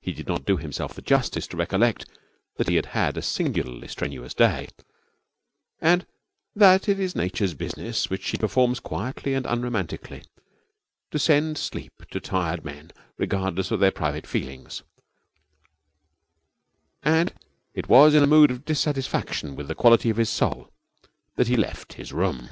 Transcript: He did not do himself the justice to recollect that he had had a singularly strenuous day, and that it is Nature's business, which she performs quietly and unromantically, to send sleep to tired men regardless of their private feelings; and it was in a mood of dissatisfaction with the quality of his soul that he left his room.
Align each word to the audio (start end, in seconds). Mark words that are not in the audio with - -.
He 0.00 0.10
did 0.12 0.26
not 0.26 0.44
do 0.44 0.56
himself 0.56 0.92
the 0.94 1.00
justice 1.00 1.46
to 1.46 1.56
recollect 1.56 2.04
that 2.56 2.68
he 2.68 2.74
had 2.74 2.86
had 2.86 3.16
a 3.16 3.22
singularly 3.22 3.86
strenuous 3.86 4.34
day, 4.34 4.66
and 5.80 6.04
that 6.56 6.88
it 6.88 6.98
is 6.98 7.14
Nature's 7.14 7.54
business, 7.54 8.10
which 8.10 8.24
she 8.24 8.36
performs 8.36 8.80
quietly 8.80 9.34
and 9.34 9.46
unromantically, 9.46 10.24
to 11.12 11.18
send 11.20 11.58
sleep 11.58 12.02
to 12.10 12.18
tired 12.18 12.64
men 12.64 12.90
regardless 13.16 13.70
of 13.70 13.78
their 13.78 13.92
private 13.92 14.26
feelings; 14.26 14.82
and 17.04 17.34
it 17.72 17.88
was 17.88 18.16
in 18.16 18.22
a 18.24 18.26
mood 18.26 18.50
of 18.50 18.64
dissatisfaction 18.64 19.54
with 19.54 19.68
the 19.68 19.76
quality 19.76 20.10
of 20.10 20.16
his 20.16 20.28
soul 20.28 20.72
that 21.36 21.46
he 21.46 21.56
left 21.56 21.92
his 21.92 22.12
room. 22.12 22.48